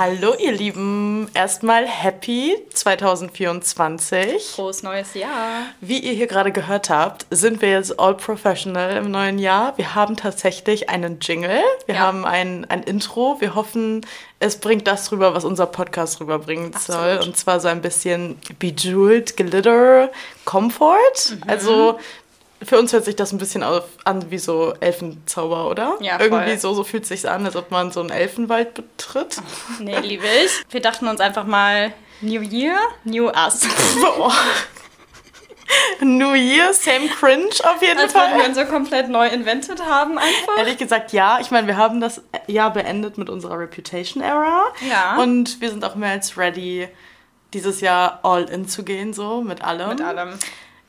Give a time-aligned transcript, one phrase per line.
[0.00, 4.42] Hallo ihr Lieben, erstmal Happy 2024.
[4.46, 5.66] Frohes neues Jahr.
[5.82, 9.76] Wie ihr hier gerade gehört habt, sind wir jetzt all professional im neuen Jahr.
[9.76, 12.00] Wir haben tatsächlich einen Jingle, wir ja.
[12.00, 13.36] haben ein, ein Intro.
[13.40, 14.00] Wir hoffen,
[14.38, 17.20] es bringt das rüber, was unser Podcast rüberbringen soll.
[17.22, 20.08] Und zwar so ein bisschen Bejeweled Glitter
[20.46, 20.96] Comfort.
[21.28, 21.42] Mhm.
[21.46, 21.98] Also
[22.62, 25.96] für uns hört sich das ein bisschen auf, an wie so Elfenzauber, oder?
[26.00, 26.26] Ja, voll.
[26.26, 29.36] Irgendwie so, so fühlt es sich an, als ob man so einen Elfenwald betritt.
[29.78, 30.50] Nee, liebe ich.
[30.70, 33.62] Wir dachten uns einfach mal New Year, New Us.
[34.18, 34.30] oh.
[36.00, 38.26] New Year, same cringe auf jeden Als Fall.
[38.26, 40.58] Als wir uns so komplett neu invented haben einfach.
[40.58, 41.38] Ehrlich gesagt, ja.
[41.40, 44.64] Ich meine, wir haben das Jahr beendet mit unserer Reputation-Era.
[44.88, 45.16] Ja.
[45.16, 46.88] Und wir sind auch mehr als ready,
[47.54, 49.90] dieses Jahr all in zu gehen, so mit allem.
[49.90, 50.38] Mit allem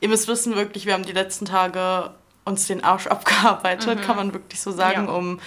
[0.02, 2.10] ihr müsst wissen, wirklich, wir haben die letzten Tage
[2.44, 4.02] uns den Arsch abgearbeitet, mhm.
[4.02, 5.12] kann man wirklich so sagen, ja.
[5.12, 5.40] um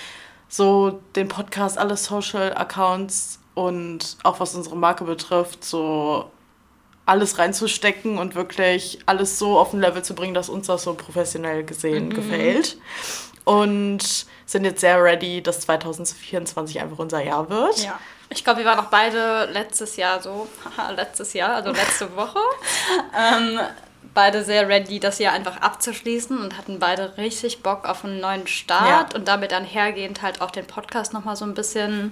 [0.47, 6.31] so den Podcast, alle Social-Accounts und auch was unsere Marke betrifft, so
[7.05, 10.93] alles reinzustecken und wirklich alles so auf ein Level zu bringen, dass uns das so
[10.93, 12.13] professionell gesehen mhm.
[12.13, 12.77] gefällt.
[13.43, 17.83] Und sind jetzt sehr ready, dass 2024 einfach unser Jahr wird.
[17.83, 17.99] Ja.
[18.29, 20.47] Ich glaube, wir waren auch beide letztes Jahr so,
[20.95, 22.39] letztes Jahr, also letzte Woche,
[23.15, 23.59] ähm,
[24.13, 28.47] beide sehr ready, das Jahr einfach abzuschließen und hatten beide richtig Bock auf einen neuen
[28.47, 29.17] Start ja.
[29.17, 32.11] und damit dann hergehend halt auch den Podcast nochmal so ein bisschen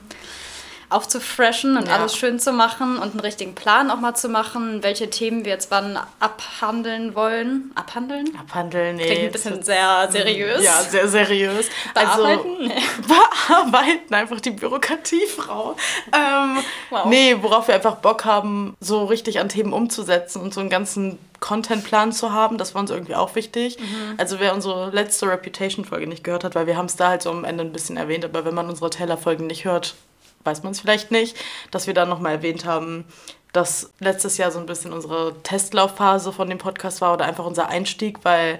[0.93, 1.95] aufzufreshen und ja.
[1.95, 5.51] alles schön zu machen und einen richtigen Plan auch mal zu machen, welche Themen wir
[5.51, 7.71] jetzt wann abhandeln wollen.
[7.75, 8.27] Abhandeln?
[8.39, 9.05] Abhandeln, nee.
[9.05, 10.63] Klingt ein bisschen sehr seriös.
[10.63, 11.69] Ja, sehr seriös.
[11.93, 12.71] Bearbeiten?
[12.71, 12.73] Also,
[13.47, 15.75] bearbeiten, einfach die Bürokratiefrau.
[16.11, 16.57] Ähm,
[16.89, 17.05] wow.
[17.05, 21.17] Nee, worauf wir einfach Bock haben, so richtig an Themen umzusetzen und so einen ganzen
[21.43, 23.77] Contentplan zu haben, das war uns irgendwie auch wichtig.
[23.77, 24.13] Mhm.
[24.17, 27.31] Also wer unsere letzte Reputation-Folge nicht gehört hat, weil wir haben es da halt so
[27.31, 29.95] am Ende ein bisschen erwähnt, aber wenn man unsere Taylor-Folgen nicht hört,
[30.43, 31.37] weiß man es vielleicht nicht,
[31.71, 33.05] dass wir da nochmal erwähnt haben,
[33.53, 37.69] dass letztes Jahr so ein bisschen unsere Testlaufphase von dem Podcast war oder einfach unser
[37.69, 38.59] Einstieg, weil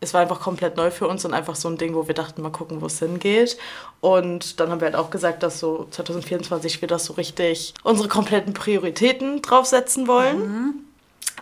[0.00, 2.40] es war einfach komplett neu für uns und einfach so ein Ding, wo wir dachten,
[2.40, 3.58] mal gucken, wo es hingeht.
[4.00, 8.08] Und dann haben wir halt auch gesagt, dass so 2024 wir das so richtig unsere
[8.08, 10.38] kompletten Prioritäten draufsetzen wollen.
[10.38, 10.74] Mhm.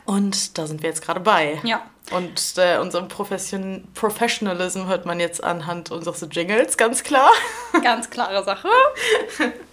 [0.06, 1.60] Und da sind wir jetzt gerade bei.
[1.64, 1.82] Ja.
[2.12, 7.30] Und äh, unseren Profession Professionalism hört man jetzt anhand unseres Jingles, ganz klar.
[7.82, 8.68] Ganz klare Sache.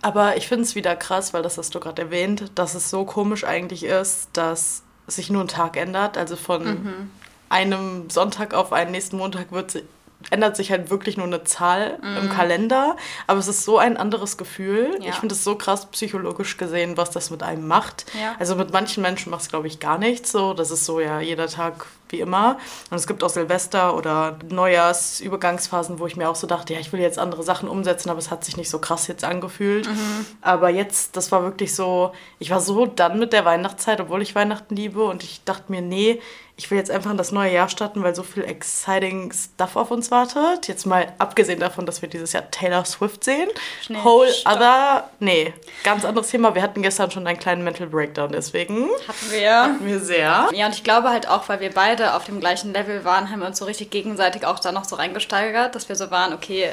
[0.00, 3.04] Aber ich finde es wieder krass, weil das hast du gerade erwähnt, dass es so
[3.04, 6.16] komisch eigentlich ist, dass sich nur ein Tag ändert.
[6.16, 7.10] Also von mhm.
[7.48, 9.82] einem Sonntag auf einen nächsten Montag wird
[10.30, 12.16] ändert sich halt wirklich nur eine Zahl mhm.
[12.16, 14.98] im Kalender, aber es ist so ein anderes Gefühl.
[15.00, 15.10] Ja.
[15.10, 18.04] Ich finde es so krass psychologisch gesehen, was das mit einem macht.
[18.20, 18.34] Ja.
[18.38, 20.54] Also mit manchen Menschen macht es, glaube ich, gar nichts so.
[20.54, 22.58] Das ist so ja jeder Tag wie immer.
[22.90, 26.92] Und es gibt auch Silvester oder Neujahrsübergangsphasen, wo ich mir auch so dachte, ja, ich
[26.92, 29.88] will jetzt andere Sachen umsetzen, aber es hat sich nicht so krass jetzt angefühlt.
[29.88, 30.26] Mhm.
[30.40, 34.34] Aber jetzt, das war wirklich so, ich war so dann mit der Weihnachtszeit, obwohl ich
[34.34, 36.20] Weihnachten liebe und ich dachte mir, nee,
[36.58, 39.92] ich will jetzt einfach in das neue Jahr starten, weil so viel exciting Stuff auf
[39.92, 40.66] uns wartet.
[40.66, 43.48] Jetzt mal abgesehen davon, dass wir dieses Jahr Taylor Swift sehen.
[43.80, 44.56] Schnell, Whole stopp.
[44.56, 45.54] other, nee,
[45.84, 46.56] ganz anderes Thema.
[46.56, 48.88] Wir hatten gestern schon einen kleinen Mental Breakdown, deswegen.
[49.06, 49.62] Hatten wir.
[49.62, 50.48] Hatten wir sehr.
[50.52, 53.40] Ja, und ich glaube halt auch, weil wir beide auf dem gleichen Level waren, haben
[53.40, 56.72] wir uns so richtig gegenseitig auch da noch so reingesteigert, dass wir so waren, okay,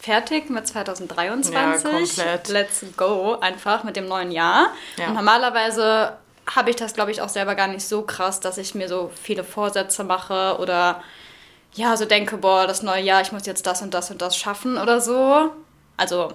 [0.00, 1.54] fertig mit 2023.
[1.54, 2.48] Ja, komplett.
[2.48, 4.68] Let's go einfach mit dem neuen Jahr.
[4.96, 5.08] Ja.
[5.08, 6.16] Und normalerweise
[6.54, 9.10] habe ich das, glaube ich, auch selber gar nicht so krass, dass ich mir so
[9.20, 11.02] viele Vorsätze mache oder
[11.72, 14.36] ja, so denke, boah, das neue Jahr, ich muss jetzt das und das und das
[14.36, 15.50] schaffen oder so.
[15.96, 16.32] Also,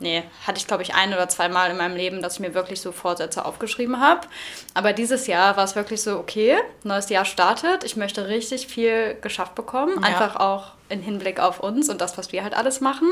[0.00, 2.54] nee, hatte ich, glaube ich, ein oder zwei Mal in meinem Leben, dass ich mir
[2.54, 4.26] wirklich so Vorsätze aufgeschrieben habe.
[4.74, 9.16] Aber dieses Jahr war es wirklich so, okay, neues Jahr startet, ich möchte richtig viel
[9.20, 10.08] geschafft bekommen, ja.
[10.08, 13.08] einfach auch in Hinblick auf uns und das, was wir halt alles machen.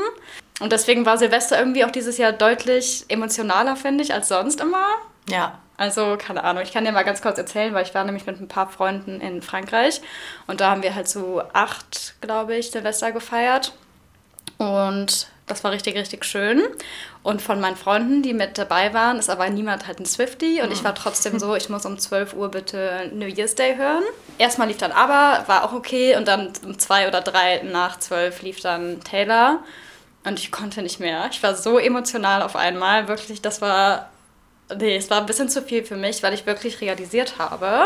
[0.59, 4.85] Und deswegen war Silvester irgendwie auch dieses Jahr deutlich emotionaler, finde ich, als sonst immer.
[5.27, 5.59] Ja.
[5.75, 8.39] Also, keine Ahnung, ich kann dir mal ganz kurz erzählen, weil ich war nämlich mit
[8.39, 10.01] ein paar Freunden in Frankreich
[10.45, 13.73] und da haben wir halt so acht, glaube ich, Silvester gefeiert.
[14.59, 16.63] Und das war richtig, richtig schön.
[17.21, 20.61] Und von meinen Freunden, die mit dabei waren, ist aber niemand halt ein Swifty.
[20.61, 24.03] Und ich war trotzdem so, ich muss um 12 Uhr bitte New Year's Day hören.
[24.37, 26.15] Erstmal lief dann aber, war auch okay.
[26.15, 29.59] Und dann um zwei oder drei nach zwölf lief dann Taylor.
[30.23, 31.27] Und ich konnte nicht mehr.
[31.31, 33.07] Ich war so emotional auf einmal.
[33.07, 34.09] Wirklich, das war
[34.77, 37.85] nee, es war ein bisschen zu viel für mich, weil ich wirklich realisiert habe,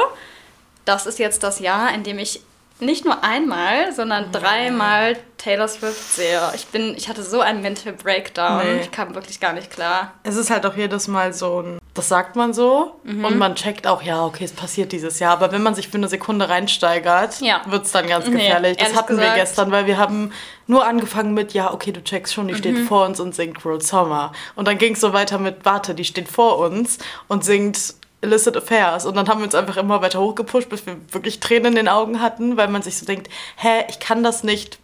[0.86, 2.42] das ist jetzt das Jahr, in dem ich
[2.80, 6.42] nicht nur einmal, sondern dreimal Taylor Swift sehe.
[6.56, 8.64] Ich bin, ich hatte so einen Mental Breakdown.
[8.64, 8.82] Nee.
[8.82, 10.14] Ich kam wirklich gar nicht klar.
[10.24, 13.26] Es ist halt auch jedes Mal so ein das sagt man so mhm.
[13.26, 15.34] und man checkt auch, ja, okay, es passiert dieses Jahr.
[15.34, 17.62] Aber wenn man sich für eine Sekunde reinsteigert, ja.
[17.66, 18.78] wird es dann ganz gefährlich.
[18.78, 19.36] Nee, das hatten gesagt.
[19.36, 20.32] wir gestern, weil wir haben
[20.68, 22.58] nur angefangen mit, ja, okay, du checkst schon, die mhm.
[22.60, 24.32] steht vor uns und singt Cruel Summer.
[24.56, 28.58] Und dann ging es so weiter mit, warte, die steht vor uns und singt Illicit
[28.58, 29.06] Affairs.
[29.06, 31.88] Und dann haben wir uns einfach immer weiter hochgepusht, bis wir wirklich Tränen in den
[31.88, 34.80] Augen hatten, weil man sich so denkt, hä, ich kann das nicht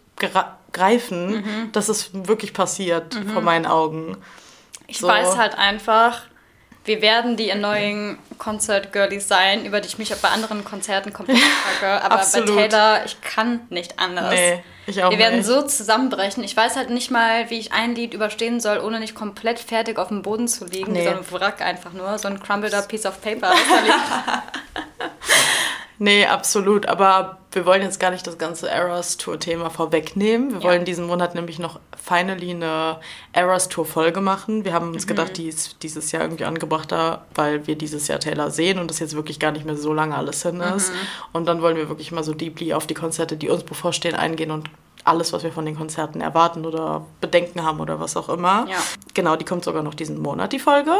[0.72, 1.72] greifen, mhm.
[1.72, 3.30] dass es wirklich passiert mhm.
[3.30, 4.16] vor meinen Augen.
[4.86, 5.08] Ich so.
[5.08, 6.22] weiß halt einfach,
[6.84, 11.12] wir werden die annoying Concert Girlies sein, über die ich mich auch bei anderen Konzerten
[11.12, 12.02] komplett frage.
[12.04, 12.54] Aber Absolut.
[12.54, 14.34] bei Taylor, ich kann nicht anders.
[14.34, 15.46] Nee, ich auch Wir werden nicht.
[15.46, 16.44] so zusammenbrechen.
[16.44, 19.98] Ich weiß halt nicht mal, wie ich ein Lied überstehen soll, ohne nicht komplett fertig
[19.98, 20.92] auf dem Boden zu liegen.
[20.92, 21.04] Nee.
[21.04, 22.18] So ein Wrack einfach nur.
[22.18, 23.52] So ein crumbled up piece of paper.
[26.04, 26.84] Nee, absolut.
[26.84, 30.50] Aber wir wollen jetzt gar nicht das ganze Eras Tour-Thema vorwegnehmen.
[30.50, 30.64] Wir ja.
[30.64, 32.98] wollen diesen Monat nämlich noch finally eine
[33.32, 34.66] Eras Tour-Folge machen.
[34.66, 35.08] Wir haben uns mhm.
[35.08, 38.98] gedacht, die ist dieses Jahr irgendwie angebrachter, weil wir dieses Jahr Taylor sehen und das
[38.98, 40.92] jetzt wirklich gar nicht mehr so lange alles hin ist.
[40.92, 40.96] Mhm.
[41.32, 44.50] Und dann wollen wir wirklich mal so deeply auf die Konzerte, die uns bevorstehen, eingehen
[44.50, 44.68] und
[45.04, 48.66] alles, was wir von den Konzerten erwarten oder Bedenken haben oder was auch immer.
[48.68, 48.76] Ja.
[49.14, 50.92] Genau, die kommt sogar noch diesen Monat, die Folge.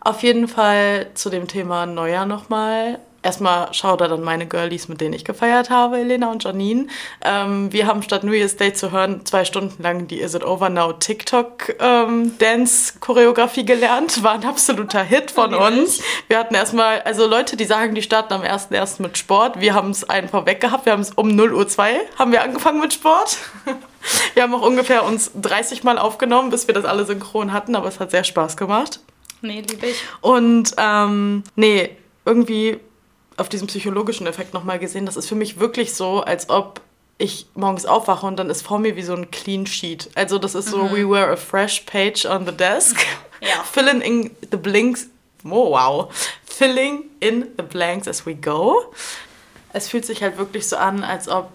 [0.00, 5.12] Auf jeden Fall zu dem Thema Neujahr nochmal erstmal er dann meine Girlies, mit denen
[5.12, 6.86] ich gefeiert habe, Elena und Janine.
[7.22, 10.44] Ähm, wir haben statt New Year's Day zu hören, zwei Stunden lang die Is It
[10.44, 14.22] Over Now TikTok ähm, Dance Choreografie gelernt.
[14.22, 16.00] War ein absoluter Hit von uns.
[16.28, 19.02] Wir hatten erstmal, also Leute, die sagen, die starten am 1.1.
[19.02, 19.60] mit Sport.
[19.60, 20.86] Wir haben es einen vorweg gehabt.
[20.86, 23.36] Wir haben es um 0 Uhr 2 haben wir angefangen mit Sport.
[24.32, 27.88] Wir haben auch ungefähr uns 30 Mal aufgenommen, bis wir das alle synchron hatten, aber
[27.88, 29.00] es hat sehr Spaß gemacht.
[29.42, 29.96] Nee, liebe ich.
[30.20, 31.90] Und ähm, nee,
[32.24, 32.78] irgendwie
[33.38, 35.06] auf diesen psychologischen Effekt nochmal gesehen.
[35.06, 36.80] Das ist für mich wirklich so, als ob
[37.18, 40.10] ich morgens aufwache und dann ist vor mir wie so ein Clean Sheet.
[40.14, 40.92] Also das ist so, mhm.
[40.92, 43.04] we wear a fresh page on the desk.
[43.40, 43.62] Ja.
[43.72, 45.08] Filling in the blinks.
[45.44, 46.12] Oh, wow.
[46.44, 48.92] Filling in the blanks as we go.
[49.72, 51.50] Es fühlt sich halt wirklich so an, als ob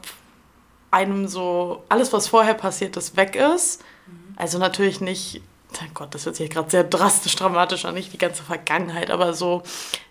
[0.92, 3.82] einem so alles, was vorher passiert ist, weg ist.
[4.06, 4.36] Mhm.
[4.38, 5.42] Also natürlich nicht
[5.82, 9.34] oh Gott, das hört sich gerade sehr drastisch dramatisch an, nicht die ganze Vergangenheit, aber
[9.34, 9.64] so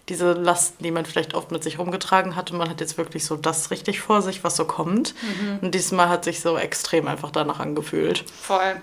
[0.08, 3.24] diese Lasten, die man vielleicht oft mit sich rumgetragen hat und man hat jetzt wirklich
[3.24, 5.14] so das richtig vor sich, was so kommt.
[5.22, 5.58] Mhm.
[5.62, 8.24] Und diesmal hat sich so extrem einfach danach angefühlt.
[8.30, 8.80] Voll.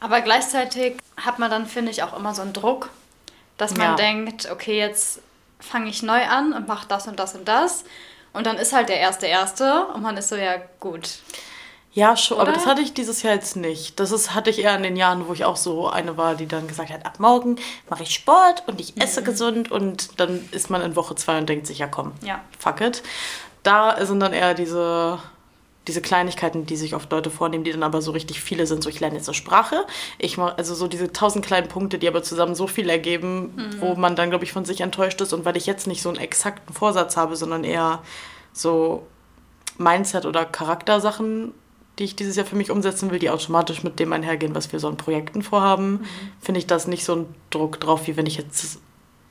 [0.00, 2.90] Aber gleichzeitig hat man dann, finde ich, auch immer so einen Druck,
[3.56, 3.94] dass man ja.
[3.96, 5.20] denkt, okay, jetzt
[5.58, 7.84] fange ich neu an und mache das und das und das.
[8.32, 11.08] Und dann ist halt der erste erste und man ist so, ja gut.
[11.96, 12.48] Ja, schon, Oder?
[12.48, 13.98] aber das hatte ich dieses Jahr jetzt nicht.
[13.98, 16.46] Das ist, hatte ich eher in den Jahren, wo ich auch so eine war, die
[16.46, 17.56] dann gesagt hat, ab morgen
[17.88, 19.24] mache ich Sport und ich esse mhm.
[19.24, 22.44] gesund und dann ist man in Woche zwei und denkt sich, ja komm, ja.
[22.58, 23.02] fuck it.
[23.62, 25.18] Da sind dann eher diese,
[25.88, 28.82] diese Kleinigkeiten, die sich oft Leute vornehmen, die dann aber so richtig viele sind.
[28.82, 29.86] So, ich lerne jetzt eine Sprache.
[30.18, 33.80] Ich mache also so diese tausend kleinen Punkte, die aber zusammen so viel ergeben, mhm.
[33.80, 35.32] wo man dann, glaube ich, von sich enttäuscht ist.
[35.32, 38.02] Und weil ich jetzt nicht so einen exakten Vorsatz habe, sondern eher
[38.52, 39.06] so
[39.78, 41.54] Mindset- oder Charaktersachen
[41.98, 44.80] die ich dieses Jahr für mich umsetzen will, die automatisch mit dem einhergehen, was wir
[44.80, 46.06] so an Projekten vorhaben, mhm.
[46.40, 48.80] finde ich das nicht so ein Druck drauf, wie wenn ich jetzt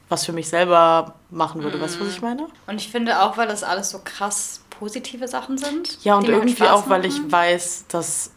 [0.10, 1.78] was für mich selber machen würde.
[1.78, 1.82] Mhm.
[1.82, 2.48] Weißt du, was ich meine?
[2.68, 6.04] Und ich finde auch, weil das alles so krass positive Sachen sind.
[6.04, 8.32] Ja, und irgendwie auch, weil ich weiß, dass,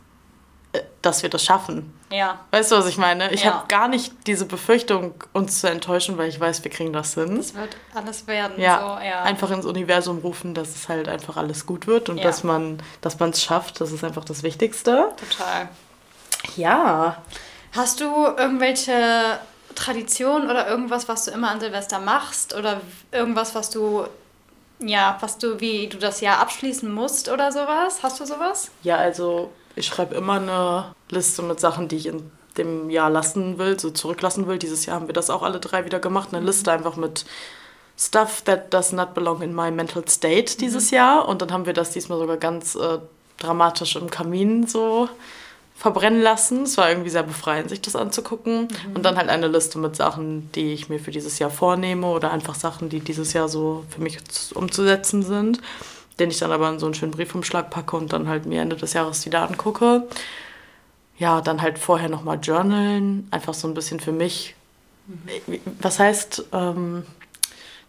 [0.72, 1.92] äh, dass wir das schaffen.
[2.10, 2.40] Ja.
[2.50, 3.32] Weißt du, was ich meine?
[3.32, 3.54] Ich ja.
[3.54, 7.36] habe gar nicht diese Befürchtung, uns zu enttäuschen, weil ich weiß, wir kriegen das hin.
[7.36, 8.60] Das wird alles werden.
[8.60, 8.78] Ja.
[8.80, 9.22] So, ja.
[9.22, 12.24] Einfach ins Universum rufen, dass es halt einfach alles gut wird und ja.
[12.24, 13.80] dass man dass es schafft.
[13.80, 15.12] Das ist einfach das Wichtigste.
[15.16, 15.68] Total.
[16.56, 17.22] Ja.
[17.72, 19.38] Hast du irgendwelche
[19.74, 22.80] Traditionen oder irgendwas, was du immer an Silvester machst oder
[23.12, 24.06] irgendwas, was du
[24.80, 28.02] ja, was du wie du das Jahr abschließen musst oder sowas?
[28.02, 28.70] Hast du sowas?
[28.82, 33.58] Ja, also ich schreibe immer eine Liste mit Sachen, die ich in dem Jahr lassen
[33.58, 34.58] will, so zurücklassen will.
[34.58, 36.30] Dieses Jahr haben wir das auch alle drei wieder gemacht.
[36.32, 37.24] Eine Liste einfach mit
[37.96, 40.96] Stuff that does not belong in my mental state dieses mhm.
[40.96, 41.28] Jahr.
[41.28, 42.98] Und dann haben wir das diesmal sogar ganz äh,
[43.38, 45.08] dramatisch im Kamin so
[45.76, 46.64] verbrennen lassen.
[46.64, 48.62] Es war irgendwie sehr befreiend, sich das anzugucken.
[48.62, 48.96] Mhm.
[48.96, 52.32] Und dann halt eine Liste mit Sachen, die ich mir für dieses Jahr vornehme oder
[52.32, 54.18] einfach Sachen, die dieses Jahr so für mich
[54.54, 55.60] umzusetzen sind
[56.18, 58.76] den ich dann aber in so einen schönen Briefumschlag packe und dann halt mir Ende
[58.76, 60.06] des Jahres wieder angucke.
[61.18, 64.54] Ja, dann halt vorher nochmal journalen, einfach so ein bisschen für mich.
[65.06, 65.60] Mhm.
[65.80, 67.04] Was heißt ähm,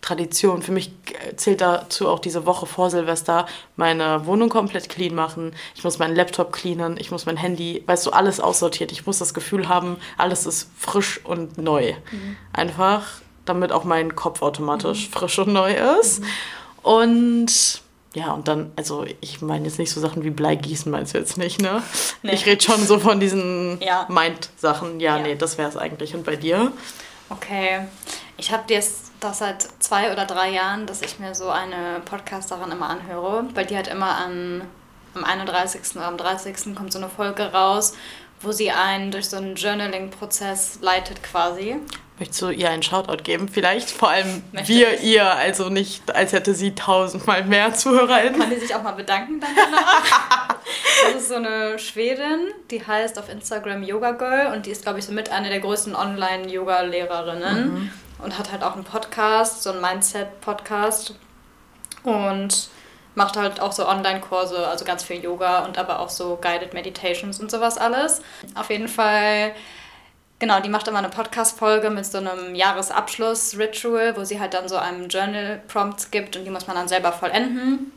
[0.02, 0.62] Tradition?
[0.64, 0.92] Für mich
[1.36, 3.46] zählt dazu auch diese Woche vor Silvester
[3.76, 5.54] meine Wohnung komplett clean machen.
[5.76, 8.92] Ich muss meinen Laptop cleanen, ich muss mein Handy, weißt du, alles aussortiert.
[8.92, 11.94] Ich muss das Gefühl haben, alles ist frisch und neu.
[12.12, 12.38] Mhm.
[12.54, 13.06] Einfach,
[13.46, 15.12] damit auch mein Kopf automatisch mhm.
[15.12, 16.22] frisch und neu ist.
[16.22, 16.26] Mhm.
[16.82, 17.82] Und
[18.14, 21.38] ja, und dann, also ich meine jetzt nicht so Sachen wie Bleigießen, meinst du jetzt
[21.38, 21.84] nicht, ne?
[22.24, 22.34] Nee.
[22.34, 24.08] Ich rede schon so von diesen ja.
[24.10, 25.00] Mind-Sachen.
[25.00, 26.16] Ja, ja, nee, das wäre es eigentlich.
[26.16, 26.72] Und bei dir?
[27.30, 27.82] Okay.
[28.38, 32.72] Ich habe jetzt das seit zwei oder drei Jahren, dass ich mir so eine Podcasterin
[32.72, 34.64] immer anhöre, weil die hat immer an,
[35.14, 35.96] am 31.
[35.96, 36.76] oder am 30.
[36.76, 37.94] kommt so eine Folge raus,
[38.42, 41.76] wo sie einen durch so einen Journaling-Prozess leitet quasi.
[42.20, 43.48] Möchtest du ihr einen Shoutout geben?
[43.48, 45.04] Vielleicht vor allem Möchte wir ich.
[45.04, 48.40] ihr, also nicht, als hätte sie tausendmal mehr ZuhörerInnen.
[48.40, 49.50] Kann die sich auch mal bedanken dann
[51.06, 55.00] das ist so eine Schwedin, die heißt auf Instagram Yoga Girl und die ist, glaube
[55.00, 57.92] ich, so mit einer der größten Online-Yoga-Lehrerinnen mhm.
[58.22, 61.16] und hat halt auch einen Podcast, so einen Mindset-Podcast
[62.04, 62.70] und
[63.16, 67.40] macht halt auch so Online-Kurse, also ganz viel Yoga und aber auch so Guided Meditations
[67.40, 68.22] und sowas alles.
[68.56, 69.54] Auf jeden Fall
[70.40, 74.78] Genau, die macht immer eine Podcast-Folge mit so einem Jahresabschluss-Ritual, wo sie halt dann so
[74.78, 77.92] einem Journal-Prompts gibt und die muss man dann selber vollenden.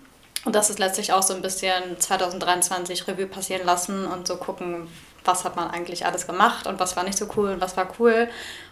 [0.45, 4.89] Und das ist letztlich auch so ein bisschen 2023 Revue passieren lassen und so gucken,
[5.25, 7.89] was hat man eigentlich alles gemacht und was war nicht so cool und was war
[8.01, 8.29] cool.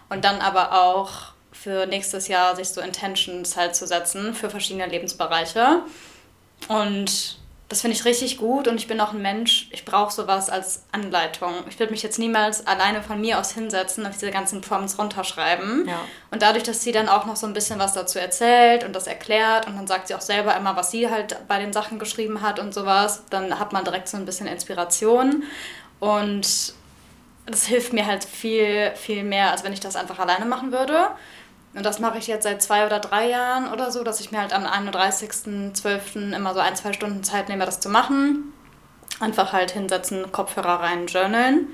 [0.09, 4.87] Und dann aber auch für nächstes Jahr sich so Intentions halt zu setzen für verschiedene
[4.87, 5.83] Lebensbereiche.
[6.67, 7.39] Und
[7.71, 10.83] das finde ich richtig gut und ich bin auch ein Mensch, ich brauche sowas als
[10.91, 11.55] Anleitung.
[11.69, 15.87] Ich würde mich jetzt niemals alleine von mir aus hinsetzen und diese ganzen Prompts runterschreiben.
[15.87, 16.01] Ja.
[16.33, 19.07] Und dadurch, dass sie dann auch noch so ein bisschen was dazu erzählt und das
[19.07, 22.43] erklärt und dann sagt sie auch selber immer, was sie halt bei den Sachen geschrieben
[22.43, 25.45] hat und sowas, dann hat man direkt so ein bisschen Inspiration.
[26.01, 26.75] Und
[27.47, 31.11] das hilft mir halt viel, viel mehr, als wenn ich das einfach alleine machen würde.
[31.75, 34.41] Und das mache ich jetzt seit zwei oder drei Jahren oder so, dass ich mir
[34.41, 36.35] halt am 31.12.
[36.35, 38.53] immer so ein, zwei Stunden Zeit nehme, das zu machen.
[39.21, 41.69] Einfach halt hinsetzen, Kopfhörer rein, journalen.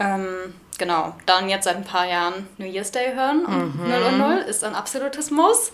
[0.00, 3.88] Ähm, genau, dann jetzt seit ein paar Jahren New Year's Day hören um mhm.
[3.88, 5.72] 0 und 0 ist ein absolutes Muss.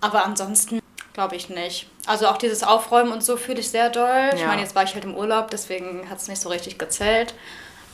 [0.00, 0.80] Aber ansonsten
[1.12, 1.88] glaube ich nicht.
[2.06, 4.08] Also auch dieses Aufräumen und so fühle ich sehr doll.
[4.08, 4.34] Ja.
[4.34, 7.34] Ich meine, jetzt war ich halt im Urlaub, deswegen hat es nicht so richtig gezählt.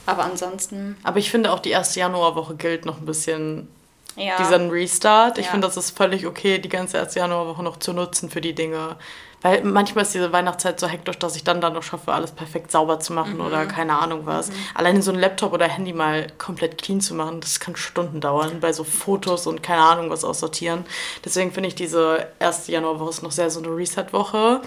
[0.06, 0.96] Aber ansonsten.
[1.02, 3.68] Aber ich finde auch die erste Januarwoche gilt noch ein bisschen
[4.16, 4.36] ja.
[4.38, 5.38] diesen Restart.
[5.38, 5.50] Ich ja.
[5.52, 8.96] finde, das ist völlig okay, die ganze erste Januarwoche noch zu nutzen für die Dinge.
[9.42, 12.72] Weil manchmal ist diese Weihnachtszeit so hektisch, dass ich dann da noch schaffe, alles perfekt
[12.72, 13.42] sauber zu machen mhm.
[13.42, 14.48] oder keine Ahnung was.
[14.48, 14.54] Mhm.
[14.74, 18.60] Alleine so ein Laptop oder Handy mal komplett clean zu machen, das kann Stunden dauern,
[18.60, 20.84] bei so Fotos und keine Ahnung was aussortieren.
[21.24, 24.62] Deswegen finde ich diese erste Januarwoche ist noch sehr so eine Reset-Woche.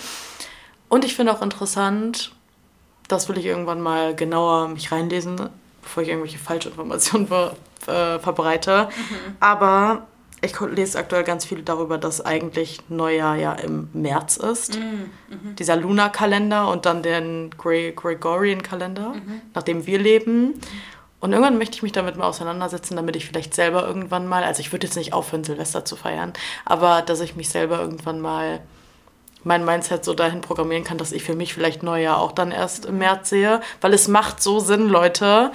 [0.88, 2.32] Und ich finde auch interessant,
[3.08, 5.50] das will ich irgendwann mal genauer mich reinlesen,
[5.90, 7.56] bevor ich irgendwelche Falschinformationen ver
[7.88, 8.90] äh, verbreite.
[8.90, 9.38] Mhm.
[9.40, 10.08] Aber
[10.42, 14.78] ich lese aktuell ganz viel darüber, dass eigentlich Neujahr ja im März ist.
[14.78, 15.10] Mhm.
[15.30, 15.56] Mhm.
[15.56, 19.42] Dieser Luna-Kalender und dann den Gre Gregorian-Kalender, mhm.
[19.56, 20.62] nach dem wir leben.
[21.20, 24.62] Und irgendwann möchte ich mich damit mal auseinandersetzen, damit ich vielleicht selber irgendwann mal, also
[24.62, 26.32] ich würde jetzt nicht aufhören, Silvester zu feiern,
[26.64, 28.62] aber dass ich mich selber irgendwann mal
[29.44, 32.86] mein Mindset so dahin programmieren kann, dass ich für mich vielleicht Neujahr auch dann erst
[32.86, 35.52] im März sehe, weil es macht so Sinn, Leute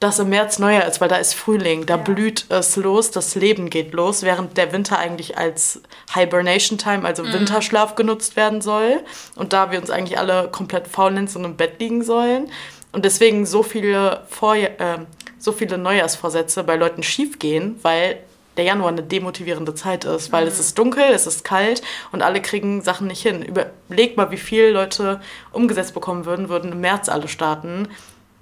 [0.00, 2.02] dass im März Neujahr ist, weil da ist Frühling, da ja.
[2.02, 5.82] blüht es los, das Leben geht los, während der Winter eigentlich als
[6.14, 7.32] Hibernation Time, also mhm.
[7.32, 9.00] Winterschlaf genutzt werden soll
[9.34, 12.48] und da wir uns eigentlich alle komplett faulenzen und im Bett liegen sollen
[12.92, 14.98] und deswegen so viele, Vor äh,
[15.38, 18.18] so viele Neujahrsvorsätze bei Leuten schiefgehen, weil
[18.56, 20.48] der Januar eine demotivierende Zeit ist, weil mhm.
[20.48, 23.42] es ist dunkel, es ist kalt und alle kriegen Sachen nicht hin.
[23.42, 25.20] Überleg mal, wie viele Leute
[25.52, 27.88] umgesetzt bekommen würden, würden im März alle starten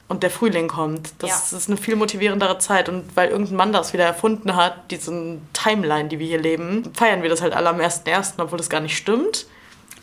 [0.09, 1.15] und der Frühling kommt.
[1.19, 1.59] Das ja.
[1.59, 2.89] ist eine viel motivierendere Zeit.
[2.89, 7.23] Und weil irgendein Mann das wieder erfunden hat, diesen Timeline, die wir hier leben, feiern
[7.23, 9.47] wir das halt alle am 1.1., obwohl das gar nicht stimmt.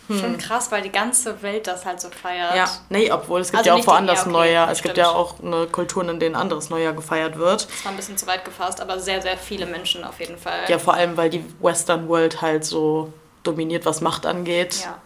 [0.07, 0.19] Hm.
[0.19, 2.55] Schon krass, weil die ganze Welt das halt so feiert.
[2.55, 4.69] Ja, nee, obwohl es gibt also ja auch woanders okay, Neujahr.
[4.69, 4.95] Es stimmt.
[4.95, 7.69] gibt ja auch eine Kulturen, in denen anderes Neujahr gefeiert wird.
[7.69, 10.59] Das war ein bisschen zu weit gefasst, aber sehr, sehr viele Menschen auf jeden Fall.
[10.67, 14.81] Ja, vor allem, weil die Western World halt so dominiert, was Macht angeht.
[14.83, 14.97] Ja.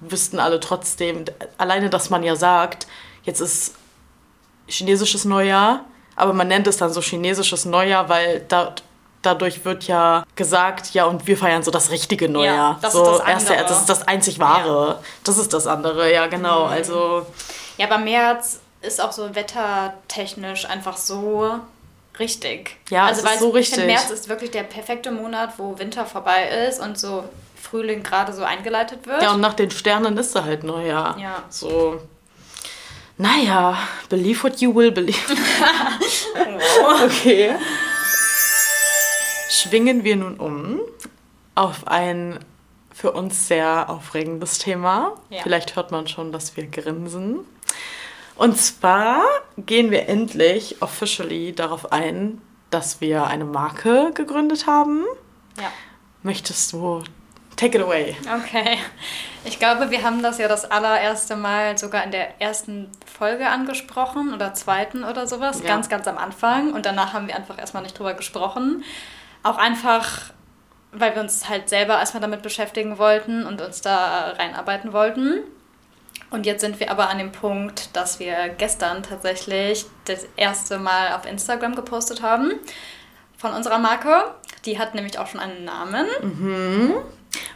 [0.00, 1.24] Wüssten alle trotzdem,
[1.56, 2.86] alleine, dass man ja sagt,
[3.24, 3.74] jetzt ist
[4.68, 5.84] chinesisches Neujahr,
[6.16, 8.74] aber man nennt es dann so chinesisches Neujahr, weil da,
[9.22, 12.72] dadurch wird ja gesagt, ja, und wir feiern so das richtige Neujahr.
[12.72, 14.88] Ja, das, so, ist das, erste, das ist das einzig wahre.
[14.88, 14.98] Ja.
[15.24, 16.66] Das ist das andere, ja, genau.
[16.66, 16.72] Mhm.
[16.72, 17.26] Also.
[17.76, 21.58] Ja, aber März ist auch so wettertechnisch einfach so
[22.18, 22.76] richtig.
[22.88, 23.78] Ja, also, weil so richtig.
[23.78, 27.24] Ich März ist wirklich der perfekte Monat, wo Winter vorbei ist und so
[27.60, 29.22] Frühling gerade so eingeleitet wird.
[29.22, 31.18] Ja, und nach den Sternen ist er halt Neujahr.
[31.18, 31.42] Ja.
[31.50, 32.00] So
[33.18, 35.18] naja, believe what you will believe.
[37.04, 37.56] okay.
[39.48, 40.80] Schwingen wir nun um
[41.54, 42.38] auf ein
[42.92, 45.14] für uns sehr aufregendes Thema.
[45.30, 45.42] Ja.
[45.42, 47.40] Vielleicht hört man schon, dass wir grinsen.
[48.36, 49.22] Und zwar
[49.56, 55.04] gehen wir endlich officially darauf ein, dass wir eine Marke gegründet haben.
[55.58, 55.72] Ja.
[56.22, 57.02] Möchtest du
[57.56, 58.14] Take it away.
[58.42, 58.78] Okay.
[59.44, 64.34] Ich glaube, wir haben das ja das allererste Mal sogar in der ersten Folge angesprochen
[64.34, 65.68] oder zweiten oder sowas, ja.
[65.68, 66.72] ganz, ganz am Anfang.
[66.72, 68.84] Und danach haben wir einfach erstmal nicht drüber gesprochen.
[69.42, 70.32] auch einfach,
[70.92, 75.44] weil wir uns halt selber erstmal damit beschäftigen wollten und uns da reinarbeiten wollten.
[76.30, 81.14] Und jetzt sind wir aber an dem Punkt, dass wir gestern tatsächlich das erste Mal
[81.14, 82.52] auf Instagram gepostet haben
[83.38, 84.34] von unserer Marke.
[84.64, 86.06] Die hat nämlich auch schon einen Namen.
[86.22, 86.94] Mhm.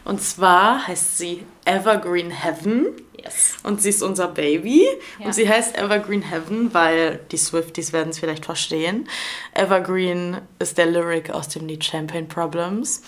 [0.03, 2.87] Und zwar heißt sie Evergreen Heaven.
[3.17, 3.57] Yes.
[3.63, 4.87] Und sie ist unser Baby.
[5.19, 5.27] Ja.
[5.27, 9.07] Und sie heißt Evergreen Heaven, weil die Swifties werden es vielleicht verstehen.
[9.53, 13.03] Evergreen ist der Lyric aus dem Lied Champagne Problems.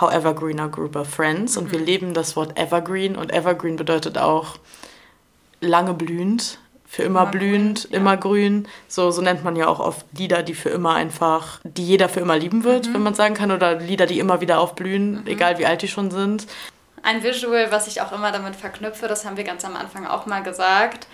[0.00, 1.56] How Evergreen are group of friends.
[1.56, 1.72] Und mhm.
[1.72, 3.16] wir leben das Wort Evergreen.
[3.16, 4.56] Und Evergreen bedeutet auch
[5.60, 6.58] lange blühend
[6.90, 8.68] für immer, immer blühend, grün, immer grün.
[8.88, 12.18] So, so nennt man ja auch oft Lieder, die für immer einfach, die jeder für
[12.18, 12.94] immer lieben wird, mhm.
[12.94, 15.26] wenn man sagen kann, oder Lieder, die immer wieder aufblühen, mhm.
[15.28, 16.48] egal wie alt die schon sind.
[17.04, 20.26] Ein Visual, was ich auch immer damit verknüpfe, das haben wir ganz am Anfang auch
[20.26, 21.06] mal gesagt,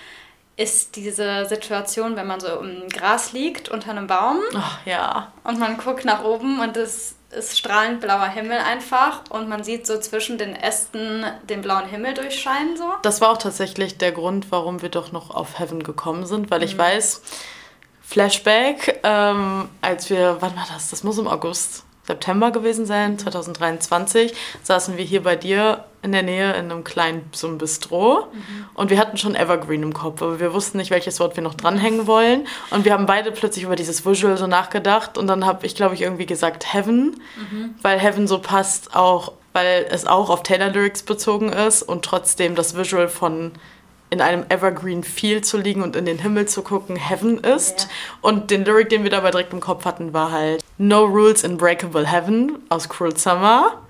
[0.56, 4.40] ist diese Situation, wenn man so im Gras liegt unter einem Baum.
[4.54, 5.30] Ach ja.
[5.44, 9.86] Und man guckt nach oben und es ist strahlend blauer Himmel einfach und man sieht
[9.86, 12.84] so zwischen den Ästen den blauen Himmel durchscheinen so.
[13.02, 16.58] Das war auch tatsächlich der Grund, warum wir doch noch auf Heaven gekommen sind, weil
[16.58, 16.64] mhm.
[16.64, 17.22] ich weiß,
[18.02, 20.90] Flashback, ähm, als wir, wann war das?
[20.90, 26.22] Das muss im August September gewesen sein, 2023, saßen wir hier bei dir in der
[26.22, 28.66] Nähe in einem kleinen so einem Bistro mhm.
[28.74, 31.54] und wir hatten schon Evergreen im Kopf, aber wir wussten nicht, welches Wort wir noch
[31.54, 35.66] dranhängen wollen und wir haben beide plötzlich über dieses Visual so nachgedacht und dann habe
[35.66, 37.74] ich, glaube ich, irgendwie gesagt Heaven, mhm.
[37.82, 42.54] weil Heaven so passt auch, weil es auch auf Taylor Lyrics bezogen ist und trotzdem
[42.54, 43.52] das Visual von
[44.10, 47.80] in einem Evergreen Field zu liegen und in den Himmel zu gucken Heaven ist.
[47.80, 47.88] Yeah.
[48.22, 51.56] Und den Lyric, den wir dabei direkt im Kopf hatten, war halt No Rules in
[51.56, 53.82] Breakable Heaven aus Cruel Summer.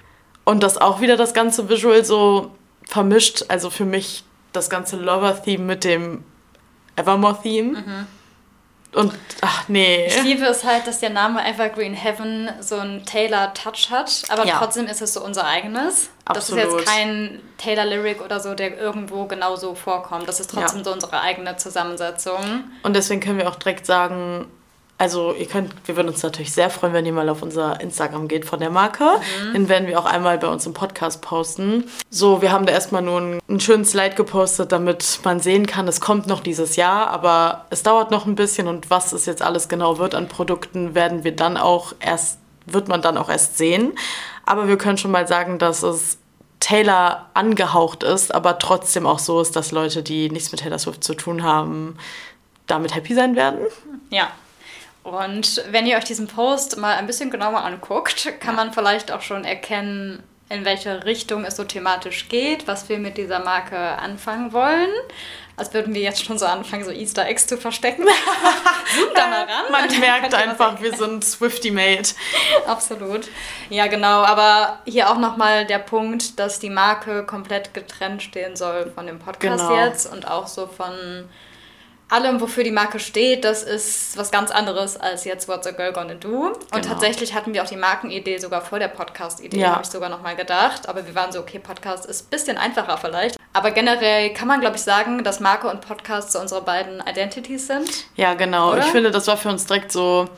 [0.44, 2.52] Und das auch wieder das ganze Visual so
[2.87, 3.44] vermischt.
[3.49, 6.25] Also für mich das ganze Lover-Theme mit dem
[6.96, 7.73] Evermore-Theme.
[7.73, 8.06] Mhm.
[8.97, 9.12] Und
[9.43, 10.07] ach nee.
[10.07, 14.57] Ich liebe es halt, dass der Name Evergreen Heaven so einen Taylor-Touch hat, aber ja.
[14.59, 16.09] trotzdem ist es so unser eigenes.
[16.25, 16.65] Absolut.
[16.65, 20.26] Das ist jetzt kein Taylor-Lyric oder so, der irgendwo genauso vorkommt.
[20.26, 20.85] Das ist trotzdem ja.
[20.85, 22.65] so unsere eigene Zusammensetzung.
[22.85, 24.47] Und deswegen können wir auch direkt sagen,
[24.98, 28.28] also ihr könnt, wir würden uns natürlich sehr freuen, wenn ihr mal auf unser Instagram
[28.28, 29.04] geht von der Marke.
[29.04, 29.52] Mhm.
[29.52, 31.85] Den werden wir auch einmal bei uns im Podcast posten.
[32.09, 35.87] So, wir haben da erstmal nur einen, einen schönen Slide gepostet, damit man sehen kann,
[35.87, 39.42] es kommt noch dieses Jahr, aber es dauert noch ein bisschen und was es jetzt
[39.42, 43.59] alles genau wird an Produkten, werden wir dann auch erst, wird man dann auch erst
[43.59, 43.92] sehen.
[44.46, 46.16] Aber wir können schon mal sagen, dass es
[46.61, 51.04] Taylor angehaucht ist, aber trotzdem auch so ist, dass Leute, die nichts mit Taylor Swift
[51.04, 51.98] zu tun haben,
[52.66, 53.59] damit happy sein werden.
[54.11, 54.30] Ja,
[55.07, 59.23] und wenn ihr euch diesen Post mal ein bisschen genauer anguckt, kann man vielleicht auch
[59.23, 64.53] schon erkennen, in welche Richtung es so thematisch geht, was wir mit dieser Marke anfangen
[64.53, 64.90] wollen.
[65.57, 68.05] Als würden wir jetzt schon so anfangen, so Easter Eggs zu verstecken.
[69.14, 69.71] Da mal ran.
[69.71, 72.09] Man merkt einfach, wir sind Swifty-made.
[72.66, 73.29] Absolut.
[73.69, 74.23] Ja, genau.
[74.23, 79.19] Aber hier auch nochmal der Punkt, dass die Marke komplett getrennt stehen soll von dem
[79.19, 79.85] Podcast genau.
[79.85, 81.29] jetzt und auch so von
[82.09, 85.92] allem, wofür die Marke steht, das ist was ganz anderes als jetzt What's a Girl
[85.92, 86.49] Gonna Do.
[86.49, 86.88] Und genau.
[86.88, 89.73] tatsächlich hatten wir auch die Markenidee sogar vor der Podcast-Idee, ja.
[89.73, 90.88] habe ich sogar nochmal gedacht.
[90.88, 93.37] Aber wir waren so, okay, Podcast ist ein bisschen einfacher vielleicht.
[93.53, 97.66] Aber generell kann man, glaube ich, sagen, dass Marke und Podcast so unsere beiden Identities
[97.66, 97.88] sind.
[98.14, 98.73] Ja, genau.
[98.73, 98.81] Oder?
[98.81, 100.29] Ich finde, das war für uns direkt so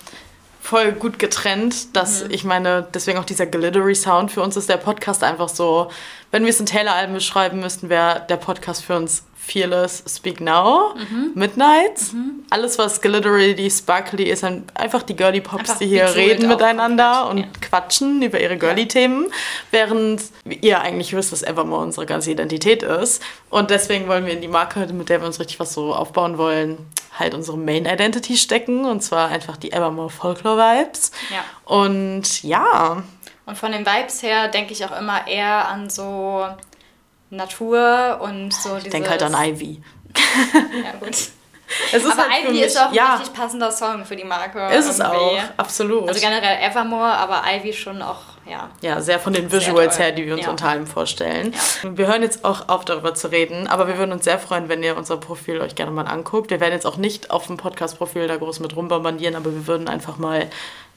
[0.61, 2.31] voll gut getrennt, dass mhm.
[2.31, 5.91] ich meine, deswegen auch dieser glittery Sound für uns ist der Podcast einfach so,
[6.31, 10.95] wenn wir es in Taylor-Alben beschreiben müssten, wäre der Podcast für uns Fearless, Speak Now,
[10.95, 11.33] mhm.
[11.35, 12.13] Midnight.
[12.13, 12.45] Mhm.
[12.51, 17.39] Alles, was glittery, sparkly ist, einfach die Girly Pops, einfach die hier reden miteinander und
[17.39, 17.47] ja.
[17.61, 19.27] quatschen über ihre Girly-Themen,
[19.71, 23.23] während ihr eigentlich wisst, dass Evermore unsere ganze Identität ist.
[23.51, 26.39] Und deswegen wollen wir in die Marke, mit der wir uns richtig was so aufbauen
[26.39, 26.79] wollen,
[27.19, 31.11] halt unsere Main Identity stecken und zwar einfach die Evermore Folklore Vibes.
[31.31, 31.45] Ja.
[31.65, 33.03] Und ja.
[33.47, 36.47] Und von den Vibes her denke ich auch immer eher an so
[37.31, 39.83] Natur und so Ich denke halt an Ivy.
[40.85, 41.17] ja, gut.
[41.93, 43.17] Es ist Aber halt Ivy ist auch ein ja.
[43.17, 44.59] richtig passender Song für die Marke.
[44.75, 44.91] Ist irgendwie.
[44.91, 46.09] es auch, absolut.
[46.09, 48.71] Also generell Evermore, aber Ivy schon auch, ja.
[48.81, 50.51] Ja, sehr von den Visuals her, die wir uns ja.
[50.51, 51.53] unter allem vorstellen.
[51.83, 51.97] Ja.
[51.97, 54.83] Wir hören jetzt auch auf, darüber zu reden, aber wir würden uns sehr freuen, wenn
[54.83, 56.51] ihr unser Profil euch gerne mal anguckt.
[56.51, 59.89] Wir werden jetzt auch nicht auf dem Podcast-Profil da groß mit rumbombardieren, aber wir würden
[59.89, 60.49] einfach mal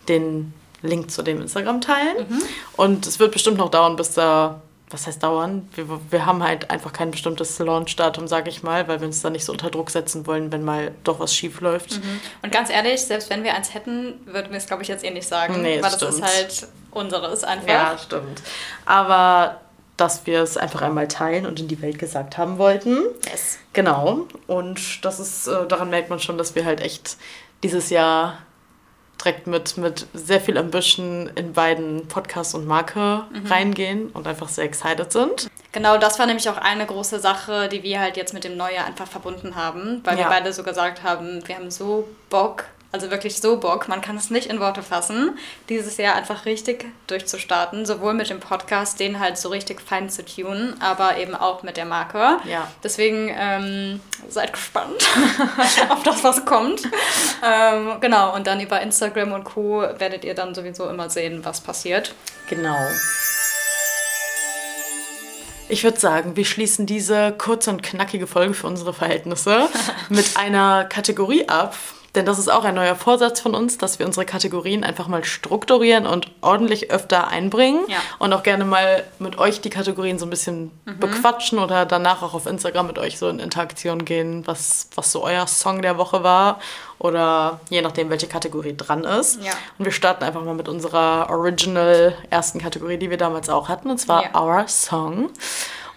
[0.07, 2.27] den Link zu dem Instagram teilen.
[2.29, 2.41] Mhm.
[2.77, 4.61] Und es wird bestimmt noch dauern, bis da
[4.93, 5.67] was heißt dauern?
[5.75, 9.29] Wir, wir haben halt einfach kein bestimmtes Launch-Datum, sage ich mal, weil wir uns da
[9.29, 11.97] nicht so unter Druck setzen wollen, wenn mal doch was schief läuft.
[11.97, 12.19] Mhm.
[12.41, 15.11] Und ganz ehrlich, selbst wenn wir eins hätten, würden wir es, glaube ich, jetzt eh
[15.11, 16.13] nicht sagen, nee, weil das stimmt.
[16.13, 17.67] ist halt unseres einfach.
[17.67, 18.41] Ja, stimmt.
[18.85, 19.61] Aber
[19.97, 22.97] dass wir es einfach einmal teilen und in die Welt gesagt haben wollten.
[23.29, 23.59] Yes.
[23.73, 24.27] Genau.
[24.47, 27.17] Und das ist, äh, daran merkt man schon, dass wir halt echt
[27.63, 28.39] dieses Jahr
[29.23, 33.45] direkt mit, mit sehr viel Ambition in beiden Podcast und Marke mhm.
[33.47, 35.49] reingehen und einfach sehr excited sind.
[35.71, 38.85] Genau, das war nämlich auch eine große Sache, die wir halt jetzt mit dem Neujahr
[38.85, 40.25] einfach verbunden haben, weil ja.
[40.25, 44.17] wir beide so gesagt haben, wir haben so Bock, also wirklich so Bock, man kann
[44.17, 45.37] es nicht in Worte fassen,
[45.69, 50.25] dieses Jahr einfach richtig durchzustarten, sowohl mit dem Podcast, den halt so richtig fein zu
[50.25, 52.37] tunen, aber eben auch mit der Marke.
[52.45, 52.67] Ja.
[52.83, 55.07] Deswegen ähm, seid gespannt
[55.89, 56.81] auf das, was kommt.
[57.45, 59.81] ähm, genau, und dann über Instagram und Co.
[59.97, 62.13] werdet ihr dann sowieso immer sehen, was passiert.
[62.49, 62.75] Genau.
[65.69, 69.69] Ich würde sagen, wir schließen diese kurze und knackige Folge für unsere Verhältnisse
[70.09, 71.77] mit einer Kategorie ab,
[72.15, 75.23] denn das ist auch ein neuer Vorsatz von uns, dass wir unsere Kategorien einfach mal
[75.23, 77.85] strukturieren und ordentlich öfter einbringen.
[77.87, 77.97] Ja.
[78.19, 80.99] Und auch gerne mal mit euch die Kategorien so ein bisschen mhm.
[80.99, 85.23] bequatschen oder danach auch auf Instagram mit euch so in Interaktion gehen, was, was so
[85.23, 86.59] euer Song der Woche war.
[86.99, 89.41] Oder je nachdem, welche Kategorie dran ist.
[89.41, 89.53] Ja.
[89.79, 93.89] Und wir starten einfach mal mit unserer Original ersten Kategorie, die wir damals auch hatten,
[93.89, 94.39] und zwar ja.
[94.39, 95.29] Our Song.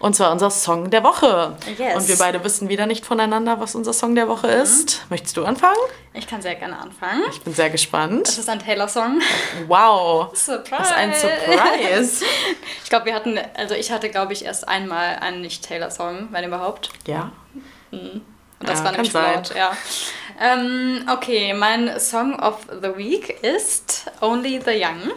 [0.05, 1.57] Und zwar unser Song der Woche.
[1.79, 1.95] Yes.
[1.95, 4.61] Und wir beide wissen wieder nicht voneinander, was unser Song der Woche mhm.
[4.61, 5.03] ist.
[5.09, 5.79] Möchtest du anfangen?
[6.13, 7.23] Ich kann sehr gerne anfangen.
[7.31, 8.27] Ich bin sehr gespannt.
[8.27, 9.19] Es ist ein Taylor-Song.
[9.65, 10.29] Wow.
[10.37, 10.75] Surprise.
[10.77, 12.23] Das ist ein Surprise.
[12.83, 16.91] ich glaube, wir hatten, also ich hatte, glaube ich, erst einmal einen Nicht-Taylor-Song, wenn überhaupt.
[17.07, 17.31] Ja.
[17.89, 18.21] Mhm.
[18.59, 19.75] Und das ja, war nämlich laut, ja.
[20.39, 25.13] Ähm, okay, mein Song of the Week ist Only the Young.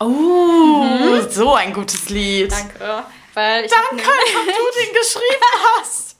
[0.00, 1.30] Oh, mhm.
[1.30, 2.50] so ein gutes Lied.
[2.50, 3.04] Danke.
[3.36, 5.44] Weil ich Danke, dass du den geschrieben
[5.78, 6.16] hast.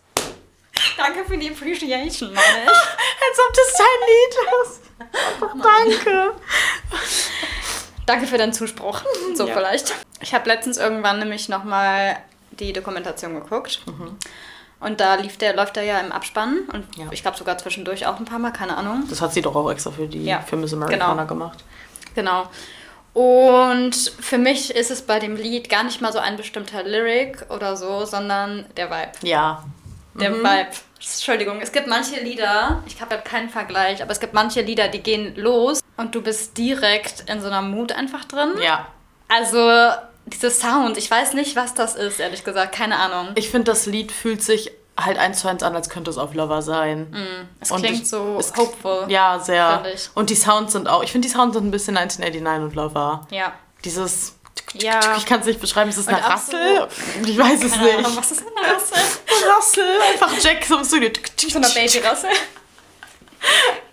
[0.98, 2.68] Danke für die Appreciation, meine ich.
[2.68, 4.80] Als ob das dein Lied ist.
[5.40, 6.34] Oh, danke.
[8.04, 9.00] Danke für deinen Zuspruch.
[9.34, 9.54] So ja.
[9.54, 9.94] vielleicht.
[10.20, 12.18] Ich habe letztens irgendwann nämlich nochmal
[12.50, 13.80] die Dokumentation geguckt.
[13.86, 14.18] Mhm.
[14.80, 17.06] Und da lief der, läuft er ja im Abspann und ja.
[17.12, 19.04] ich glaube sogar zwischendurch auch ein paar Mal, keine Ahnung.
[19.08, 20.42] Das hat sie doch auch extra für die ja.
[20.42, 21.26] für Miss Americana genau.
[21.26, 21.64] gemacht.
[22.14, 22.50] Genau.
[23.16, 27.46] Und für mich ist es bei dem Lied gar nicht mal so ein bestimmter Lyric
[27.48, 29.12] oder so, sondern der Vibe.
[29.22, 29.64] Ja.
[30.12, 30.40] Der mhm.
[30.40, 30.68] Vibe.
[30.98, 34.88] Entschuldigung, es gibt manche Lieder, ich habe ja keinen Vergleich, aber es gibt manche Lieder,
[34.88, 38.50] die gehen los und du bist direkt in so einer Mut einfach drin.
[38.62, 38.86] Ja.
[39.28, 39.92] Also
[40.26, 43.32] dieser Sound, ich weiß nicht, was das ist, ehrlich gesagt, keine Ahnung.
[43.36, 46.34] Ich finde, das Lied fühlt sich halt eins zu eins an, als könnte es auf
[46.34, 47.10] Lover sein.
[47.10, 49.04] Mm, es und klingt so es, hopeful.
[49.08, 49.84] Ja, sehr.
[50.14, 53.26] Und die Sounds sind auch, ich finde die Sounds sind ein bisschen 1989 und Lover.
[53.30, 53.52] Ja.
[53.84, 54.36] Dieses,
[54.74, 55.16] ja.
[55.16, 56.88] ich kann es nicht beschreiben, ist es eine Rassel?
[56.88, 57.98] So, ich weiß es nicht.
[57.98, 58.98] Ahnung, was ist eine Rassel?
[59.48, 61.10] Rassel, einfach Jack so im Studio.
[61.36, 62.30] So eine Baby-Rassel.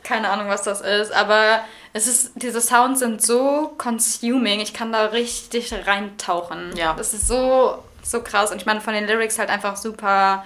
[0.04, 1.62] Keine Ahnung, was das ist, aber
[1.94, 6.76] es ist, diese Sounds sind so consuming, ich kann da richtig reintauchen.
[6.76, 6.94] Ja.
[6.94, 10.44] Das ist so, so krass und ich meine von den Lyrics halt einfach super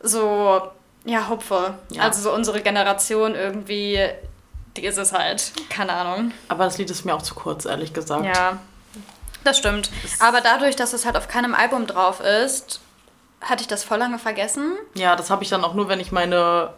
[0.00, 0.62] so,
[1.04, 1.74] ja, hopeful.
[1.90, 2.02] Ja.
[2.02, 4.08] Also so unsere Generation irgendwie,
[4.76, 5.52] die ist es halt.
[5.70, 6.32] Keine Ahnung.
[6.48, 8.24] Aber das Lied ist mir auch zu kurz, ehrlich gesagt.
[8.24, 8.58] Ja,
[9.44, 9.90] das stimmt.
[10.20, 12.80] Aber dadurch, dass es halt auf keinem Album drauf ist,
[13.40, 14.76] hatte ich das voll lange vergessen.
[14.94, 16.72] Ja, das habe ich dann auch nur, wenn ich meine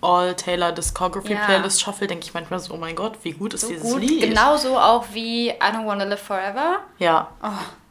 [0.00, 1.44] All Taylor Discography ja.
[1.44, 4.00] Playlist shuffle, denke ich manchmal so, oh mein Gott, wie gut ist so dieses gut.
[4.00, 4.22] Lied.
[4.22, 6.78] Genauso auch wie I Don't Wanna Live Forever.
[6.98, 7.28] Ja.
[7.42, 7.48] Oh,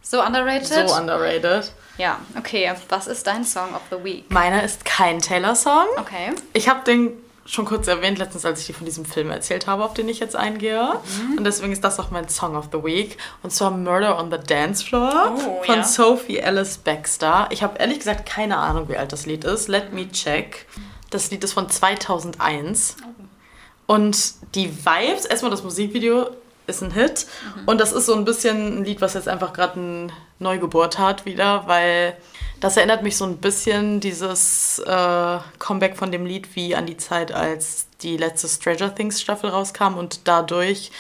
[0.10, 0.90] so underrated.
[0.90, 1.72] So underrated.
[1.98, 2.72] Ja, okay.
[2.90, 4.30] Was ist dein Song of the Week?
[4.30, 5.88] Meiner ist kein Taylor-Song.
[5.98, 6.34] Okay.
[6.54, 7.12] Ich habe den
[7.48, 10.20] schon kurz erwähnt letztens, als ich dir von diesem Film erzählt habe, auf den ich
[10.20, 10.82] jetzt eingehe.
[10.84, 11.38] Mhm.
[11.38, 13.18] Und deswegen ist das auch mein Song of the Week.
[13.42, 15.84] Und zwar Murder on the Dance Floor oh, von ja.
[15.84, 17.48] Sophie Alice Baxter.
[17.50, 19.68] Ich habe ehrlich gesagt keine Ahnung, wie alt das Lied ist.
[19.70, 20.68] Let me check.
[21.10, 22.98] Das Lied ist von 2001.
[23.02, 23.94] Oh.
[23.94, 26.30] Und die Vibes, erstmal das Musikvideo
[26.68, 27.26] ist ein Hit.
[27.56, 27.68] Mhm.
[27.68, 31.26] Und das ist so ein bisschen ein Lied, was jetzt einfach gerade ein Neugeburt hat
[31.26, 32.16] wieder, weil
[32.60, 36.98] das erinnert mich so ein bisschen dieses äh, Comeback von dem Lied wie an die
[36.98, 40.92] Zeit, als die letzte Stranger Things Staffel rauskam und dadurch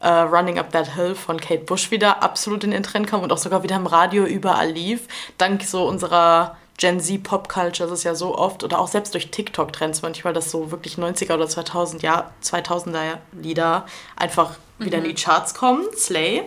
[0.00, 3.32] äh, Running Up That Hill von Kate Bush wieder absolut in den Trend kam und
[3.32, 5.08] auch sogar wieder im Radio überall lief.
[5.38, 9.12] Dank so unserer Gen Z Pop Culture ist es ja so oft oder auch selbst
[9.12, 13.84] durch TikTok Trends manchmal, dass so wirklich 90er oder 2000 Jahr 2000er Lieder
[14.16, 15.04] einfach wieder mhm.
[15.04, 16.44] in die Charts kommen, Slay.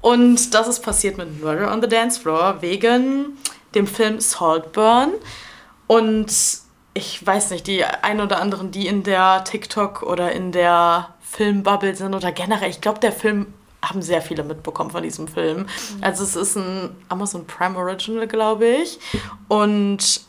[0.00, 3.38] Und das ist passiert mit Murder on the Dance Floor wegen
[3.74, 5.12] dem Film Saltburn.
[5.86, 6.32] Und
[6.94, 11.94] ich weiß nicht, die ein oder anderen, die in der TikTok oder in der Filmbubble
[11.94, 15.66] sind oder generell, ich glaube, der Film haben sehr viele mitbekommen von diesem Film.
[16.00, 18.98] Also es ist ein Amazon Prime Original, glaube ich.
[19.48, 20.22] Und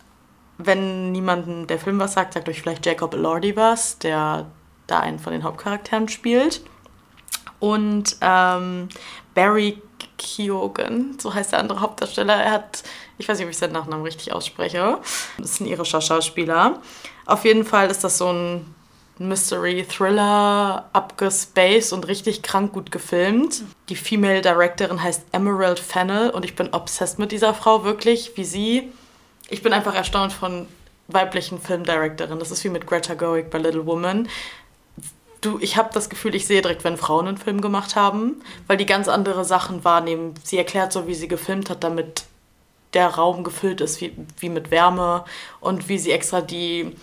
[0.57, 4.47] wenn niemanden der Film was sagt, sagt euch vielleicht Jacob Elordi was, der
[4.87, 6.61] da einen von den Hauptcharakteren spielt.
[7.59, 8.89] Und ähm,
[9.35, 9.81] Barry
[10.17, 12.33] Keoghan, so heißt der andere Hauptdarsteller.
[12.33, 12.83] Er hat,
[13.17, 14.99] ich weiß nicht, ob ich seinen Nachnamen richtig ausspreche.
[15.37, 16.79] Das ist ein irischer Schauspieler.
[17.25, 18.73] Auf jeden Fall ist das so ein
[19.17, 23.63] Mystery Thriller, abgespaced und richtig krank gut gefilmt.
[23.89, 28.45] Die Female Directorin heißt Emerald Fennel und ich bin obsessed mit dieser Frau, wirklich, wie
[28.45, 28.91] sie.
[29.49, 30.67] Ich bin einfach erstaunt von
[31.07, 32.39] weiblichen Filmdirektorinnen.
[32.39, 34.27] Das ist wie mit Greta Gerwig bei Little Woman.
[35.41, 38.77] Du, ich habe das Gefühl, ich sehe direkt, wenn Frauen einen Film gemacht haben, weil
[38.77, 40.35] die ganz andere Sachen wahrnehmen.
[40.43, 42.25] Sie erklärt so, wie sie gefilmt hat, damit
[42.93, 45.25] der Raum gefüllt ist, wie, wie mit Wärme
[45.59, 46.95] und wie sie extra die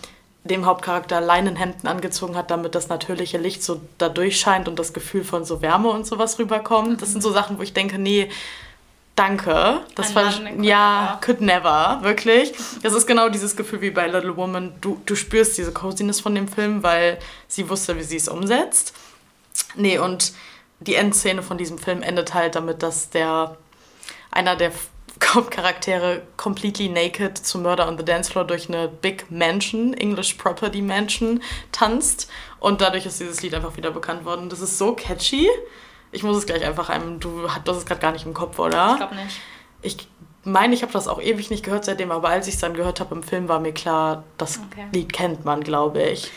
[0.43, 5.23] dem Hauptcharakter Leinenhemden angezogen hat, damit das natürliche Licht so da durchscheint und das Gefühl
[5.23, 7.01] von so Wärme und sowas rüberkommt.
[7.01, 8.29] Das sind so Sachen, wo ich denke, nee,
[9.15, 9.81] danke.
[9.95, 12.53] Das war ja, could never, wirklich.
[12.81, 14.73] Das ist genau dieses Gefühl wie bei Little Woman.
[14.79, 18.93] Du, du spürst diese Coziness von dem Film, weil sie wusste, wie sie es umsetzt.
[19.75, 20.31] Nee, und
[20.79, 23.57] die Endszene von diesem Film endet halt damit, dass der
[24.31, 24.71] einer der
[25.23, 30.81] Hauptcharaktere completely naked zu Murder on the Dance Floor durch eine Big Mansion, English Property
[30.81, 32.29] Mansion, tanzt.
[32.59, 34.49] Und dadurch ist dieses Lied einfach wieder bekannt worden.
[34.49, 35.49] Das ist so catchy.
[36.11, 37.19] Ich muss es gleich einfach einem.
[37.19, 38.91] Du hast es gerade gar nicht im Kopf, oder?
[38.91, 39.39] Ich glaube nicht.
[39.81, 40.07] Ich
[40.43, 42.99] meine, ich habe das auch ewig nicht gehört seitdem, aber als ich es dann gehört
[42.99, 44.87] habe im Film, war mir klar, das okay.
[44.91, 46.31] Lied kennt man, glaube ich.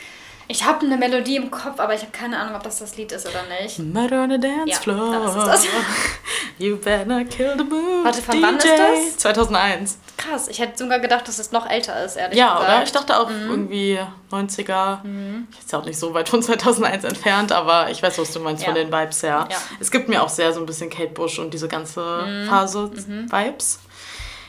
[0.52, 3.10] Ich habe eine Melodie im Kopf, aber ich habe keine Ahnung, ob das das Lied
[3.10, 3.78] ist oder nicht.
[3.78, 5.12] Murder on a dance ja, floor.
[5.12, 5.66] Das ist das.
[6.58, 8.04] you better kill the mood.
[8.04, 8.42] Warte, von DJ.
[8.42, 9.16] wann ist das?
[9.16, 9.98] 2001.
[10.18, 12.68] Krass, ich hätte sogar gedacht, dass es noch älter ist, ehrlich ja, gesagt.
[12.68, 12.84] Ja, oder?
[12.84, 13.50] Ich dachte auch mhm.
[13.50, 13.98] irgendwie
[14.30, 15.02] 90er.
[15.02, 15.48] Mhm.
[15.58, 18.62] Ich ja auch nicht so weit von 2001 entfernt, aber ich weiß, was du meinst
[18.62, 18.66] ja.
[18.66, 19.48] von den Vibes her.
[19.50, 19.56] Ja.
[19.80, 22.46] Es gibt mir auch sehr so ein bisschen Kate Bush und diese ganze mhm.
[22.46, 23.32] Phase mhm.
[23.32, 23.80] Vibes.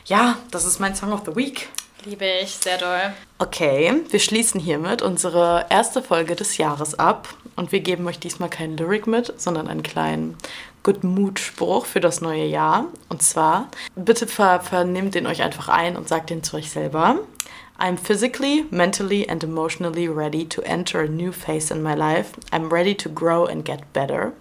[0.04, 1.70] Ja, das ist mein Song of the Week.
[2.06, 3.14] Liebe ich, sehr doll.
[3.40, 8.50] Okay, wir schließen hiermit unsere erste Folge des Jahres ab und wir geben euch diesmal
[8.50, 10.36] keinen Lyric mit, sondern einen kleinen
[10.84, 12.86] Good Mood Spruch für das neue Jahr.
[13.08, 17.20] Und zwar, bitte ver vernehmt den euch einfach ein und sagt den zu euch selber.
[17.80, 22.34] I'm physically, mentally and emotionally ready to enter a new phase in my life.
[22.52, 24.34] I'm ready to grow and get better.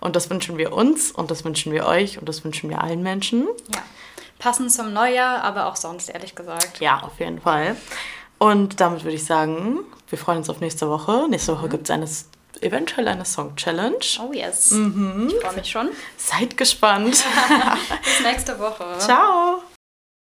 [0.00, 3.02] Und das wünschen wir uns und das wünschen wir euch und das wünschen wir allen
[3.02, 3.46] Menschen.
[3.74, 3.82] Ja
[4.40, 6.80] passend zum Neujahr, aber auch sonst, ehrlich gesagt.
[6.80, 7.76] Ja, auf jeden Fall.
[8.38, 11.26] Und damit würde ich sagen, wir freuen uns auf nächste Woche.
[11.28, 11.70] Nächste Woche mhm.
[11.70, 12.08] gibt es eine,
[12.60, 13.98] eventuell eine Song-Challenge.
[14.26, 14.72] Oh yes.
[14.72, 15.28] Mhm.
[15.30, 15.90] Ich freue mich schon.
[16.16, 17.22] Seid gespannt.
[18.04, 18.98] Bis nächste Woche.
[18.98, 19.62] Ciao.